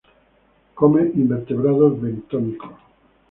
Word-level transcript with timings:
Come 0.73 1.11
invertebrados 1.13 2.01
bentónicos. 2.01 2.73